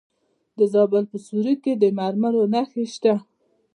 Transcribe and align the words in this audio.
د 0.57 0.59
زابل 0.73 1.03
په 1.11 1.17
سیوري 1.25 1.55
کې 1.63 1.73
د 1.77 1.83
مرمرو 1.97 2.43
نښې 2.53 2.83
شته. 2.93 3.13